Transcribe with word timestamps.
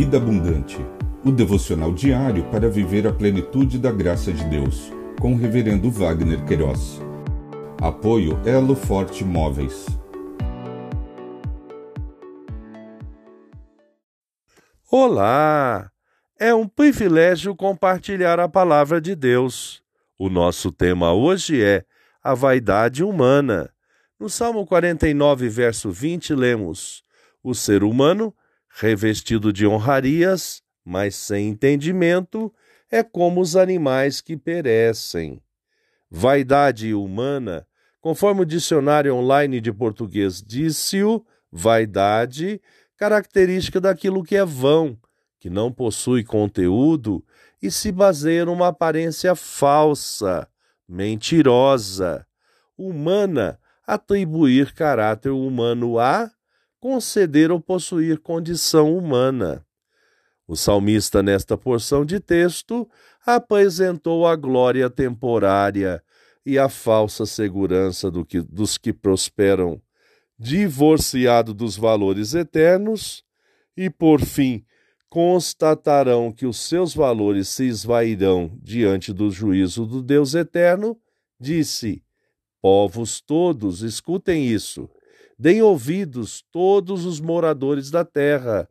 Vida 0.00 0.16
Abundante, 0.16 0.78
o 1.22 1.30
devocional 1.30 1.92
diário 1.92 2.42
para 2.44 2.70
viver 2.70 3.06
a 3.06 3.12
plenitude 3.12 3.78
da 3.78 3.92
graça 3.92 4.32
de 4.32 4.42
Deus, 4.46 4.90
com 5.20 5.34
o 5.34 5.36
Reverendo 5.36 5.90
Wagner 5.90 6.42
Queiroz. 6.46 6.98
Apoio 7.78 8.40
Elo 8.46 8.74
Forte 8.74 9.22
Móveis. 9.22 9.84
Olá! 14.90 15.90
É 16.38 16.54
um 16.54 16.66
privilégio 16.66 17.54
compartilhar 17.54 18.40
a 18.40 18.48
palavra 18.48 19.02
de 19.02 19.14
Deus. 19.14 19.82
O 20.18 20.30
nosso 20.30 20.72
tema 20.72 21.12
hoje 21.12 21.62
é 21.62 21.84
a 22.24 22.32
vaidade 22.32 23.04
humana. 23.04 23.70
No 24.18 24.30
Salmo 24.30 24.64
49, 24.64 25.50
verso 25.50 25.90
20, 25.90 26.34
lemos: 26.34 27.04
O 27.42 27.54
ser 27.54 27.84
humano 27.84 28.34
revestido 28.70 29.52
de 29.52 29.66
honrarias, 29.66 30.62
mas 30.84 31.14
sem 31.16 31.48
entendimento, 31.48 32.52
é 32.90 33.02
como 33.02 33.40
os 33.40 33.56
animais 33.56 34.20
que 34.20 34.36
perecem. 34.36 35.42
Vaidade 36.10 36.94
humana, 36.94 37.66
conforme 38.00 38.42
o 38.42 38.46
dicionário 38.46 39.14
online 39.14 39.60
de 39.60 39.72
português 39.72 40.42
disse-o, 40.42 41.24
vaidade, 41.52 42.60
característica 42.96 43.80
daquilo 43.80 44.22
que 44.22 44.36
é 44.36 44.44
vão, 44.44 44.98
que 45.38 45.48
não 45.48 45.72
possui 45.72 46.24
conteúdo 46.24 47.24
e 47.62 47.70
se 47.70 47.92
baseia 47.92 48.44
numa 48.44 48.68
aparência 48.68 49.34
falsa, 49.34 50.48
mentirosa, 50.88 52.26
humana, 52.76 53.58
atribuir 53.86 54.72
caráter 54.72 55.30
humano 55.30 55.98
a 55.98 56.30
conceder 56.80 57.52
ou 57.52 57.60
possuir 57.60 58.18
condição 58.18 58.96
humana. 58.96 59.64
O 60.48 60.56
salmista, 60.56 61.22
nesta 61.22 61.56
porção 61.56 62.04
de 62.04 62.18
texto, 62.18 62.88
apresentou 63.24 64.26
a 64.26 64.34
glória 64.34 64.90
temporária 64.90 66.02
e 66.44 66.58
a 66.58 66.68
falsa 66.68 67.26
segurança 67.26 68.10
do 68.10 68.24
que, 68.24 68.40
dos 68.40 68.76
que 68.76 68.92
prosperam, 68.92 69.80
divorciado 70.38 71.52
dos 71.52 71.76
valores 71.76 72.34
eternos, 72.34 73.22
e, 73.76 73.88
por 73.88 74.20
fim, 74.20 74.64
constatarão 75.08 76.32
que 76.32 76.46
os 76.46 76.58
seus 76.58 76.94
valores 76.94 77.48
se 77.48 77.64
esvairão 77.64 78.50
diante 78.62 79.12
do 79.12 79.30
juízo 79.30 79.84
do 79.86 80.02
Deus 80.02 80.34
eterno, 80.34 80.98
disse: 81.38 82.02
Povos 82.60 83.20
todos, 83.20 83.82
escutem 83.82 84.46
isso. 84.46 84.88
Deem 85.40 85.62
ouvidos 85.62 86.44
todos 86.52 87.06
os 87.06 87.18
moradores 87.18 87.90
da 87.90 88.04
terra, 88.04 88.68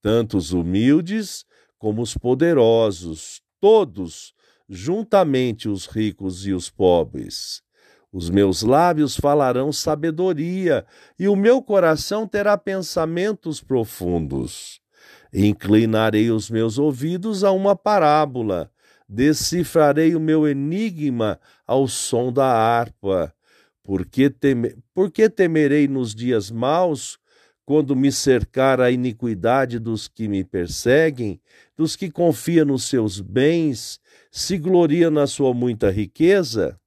tanto 0.00 0.36
os 0.36 0.52
humildes 0.52 1.44
como 1.76 2.00
os 2.00 2.16
poderosos, 2.16 3.42
todos, 3.60 4.32
juntamente 4.68 5.68
os 5.68 5.86
ricos 5.86 6.46
e 6.46 6.52
os 6.52 6.70
pobres. 6.70 7.60
Os 8.12 8.30
meus 8.30 8.62
lábios 8.62 9.16
falarão 9.16 9.72
sabedoria, 9.72 10.86
e 11.18 11.26
o 11.26 11.34
meu 11.34 11.60
coração 11.60 12.24
terá 12.24 12.56
pensamentos 12.56 13.60
profundos. 13.60 14.80
Inclinarei 15.34 16.30
os 16.30 16.48
meus 16.48 16.78
ouvidos 16.78 17.42
a 17.42 17.50
uma 17.50 17.74
parábola, 17.74 18.70
decifrarei 19.08 20.14
o 20.14 20.20
meu 20.20 20.46
enigma 20.46 21.40
ao 21.66 21.88
som 21.88 22.32
da 22.32 22.46
harpa 22.46 23.34
por 23.82 24.06
que, 24.06 24.30
teme... 24.30 24.76
Por 24.94 25.10
que 25.10 25.28
temerei 25.28 25.88
nos 25.88 26.14
dias 26.14 26.50
maus, 26.50 27.18
quando 27.64 27.94
me 27.96 28.10
cercar 28.10 28.80
a 28.80 28.90
iniquidade 28.90 29.78
dos 29.78 30.08
que 30.08 30.28
me 30.28 30.44
perseguem, 30.44 31.40
dos 31.76 31.96
que 31.96 32.10
confiam 32.10 32.66
nos 32.66 32.84
seus 32.84 33.20
bens, 33.20 34.00
se 34.30 34.58
gloria 34.58 35.10
na 35.10 35.26
sua 35.26 35.52
muita 35.52 35.90
riqueza? 35.90 36.78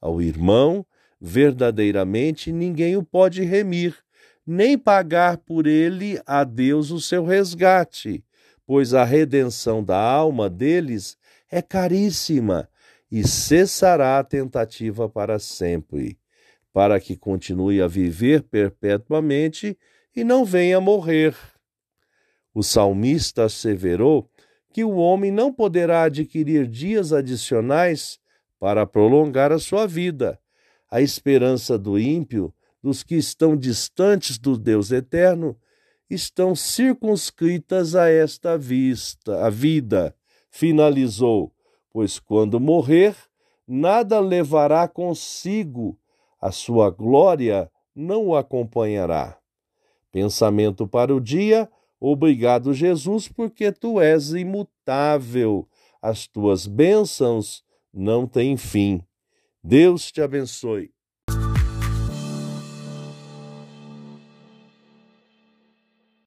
Ao 0.00 0.20
irmão, 0.20 0.86
verdadeiramente 1.20 2.52
ninguém 2.52 2.96
o 2.96 3.02
pode 3.02 3.42
remir, 3.42 3.96
nem 4.46 4.76
pagar 4.76 5.38
por 5.38 5.66
ele 5.66 6.20
a 6.26 6.44
Deus 6.44 6.90
o 6.90 7.00
seu 7.00 7.24
resgate, 7.24 8.22
pois 8.66 8.92
a 8.92 9.04
redenção 9.04 9.82
da 9.82 9.98
alma 9.98 10.50
deles 10.50 11.16
é 11.50 11.62
caríssima 11.62 12.68
e 13.14 13.22
cessará 13.22 14.18
a 14.18 14.24
tentativa 14.24 15.08
para 15.08 15.38
sempre, 15.38 16.18
para 16.72 16.98
que 16.98 17.16
continue 17.16 17.80
a 17.80 17.86
viver 17.86 18.42
perpetuamente 18.42 19.78
e 20.16 20.24
não 20.24 20.44
venha 20.44 20.80
morrer. 20.80 21.36
O 22.52 22.60
salmista 22.60 23.44
asseverou 23.44 24.28
que 24.72 24.82
o 24.82 24.96
homem 24.96 25.30
não 25.30 25.52
poderá 25.52 26.02
adquirir 26.02 26.66
dias 26.66 27.12
adicionais 27.12 28.18
para 28.58 28.84
prolongar 28.84 29.52
a 29.52 29.60
sua 29.60 29.86
vida. 29.86 30.36
A 30.90 31.00
esperança 31.00 31.78
do 31.78 31.96
ímpio, 31.96 32.52
dos 32.82 33.04
que 33.04 33.14
estão 33.14 33.56
distantes 33.56 34.38
do 34.38 34.58
Deus 34.58 34.90
eterno, 34.90 35.56
estão 36.10 36.52
circunscritas 36.56 37.94
a 37.94 38.08
esta 38.08 38.58
vista, 38.58 39.46
a 39.46 39.50
vida, 39.50 40.16
finalizou 40.50 41.53
pois 41.94 42.18
quando 42.18 42.58
morrer, 42.58 43.16
nada 43.64 44.18
levará 44.18 44.88
consigo, 44.88 45.96
a 46.40 46.50
sua 46.50 46.90
glória 46.90 47.70
não 47.94 48.26
o 48.26 48.36
acompanhará. 48.36 49.38
Pensamento 50.10 50.88
para 50.88 51.14
o 51.14 51.20
dia, 51.20 51.70
obrigado, 52.00 52.74
Jesus, 52.74 53.28
porque 53.28 53.70
tu 53.70 54.00
és 54.00 54.32
imutável, 54.32 55.68
as 56.02 56.26
tuas 56.26 56.66
bênçãos 56.66 57.62
não 57.92 58.26
têm 58.26 58.56
fim. 58.56 59.00
Deus 59.62 60.10
te 60.10 60.20
abençoe. 60.20 60.92